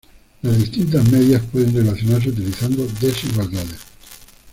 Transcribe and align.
Las 0.41 0.57
distintas 0.57 1.07
medias 1.11 1.43
pueden 1.51 1.75
relacionarse 1.75 2.29
utilizando 2.29 2.87
desigualdades. 2.99 3.81